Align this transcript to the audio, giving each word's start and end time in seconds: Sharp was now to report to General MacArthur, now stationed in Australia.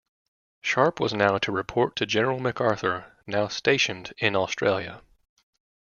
Sharp 0.63 0.99
was 0.99 1.13
now 1.13 1.37
to 1.37 1.51
report 1.51 1.95
to 1.97 2.07
General 2.07 2.39
MacArthur, 2.39 3.15
now 3.27 3.47
stationed 3.47 4.13
in 4.17 4.35
Australia. 4.35 5.03